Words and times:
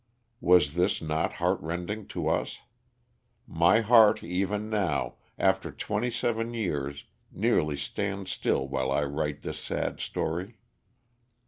Was 0.39 0.73
this 0.73 0.99
not 0.99 1.33
heart 1.33 1.61
rending 1.61 2.07
to 2.07 2.27
us? 2.27 2.57
My 3.45 3.81
heart, 3.81 4.23
even 4.23 4.67
now, 4.67 5.17
after 5.37 5.71
twenty 5.71 6.09
seven 6.09 6.55
years, 6.55 7.03
nearly 7.31 7.77
stands 7.77 8.31
still 8.31 8.67
while 8.67 8.89
I 8.91 9.03
write 9.03 9.43
this 9.43 9.59
sad 9.59 9.99
story. 9.99 10.57